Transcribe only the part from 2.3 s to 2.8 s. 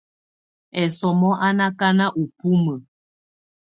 bumǝ.